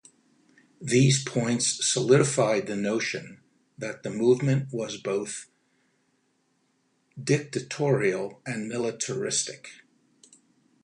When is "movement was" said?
4.09-4.97